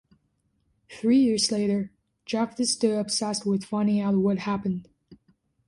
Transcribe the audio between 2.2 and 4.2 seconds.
Jeff is still obsessed with finding out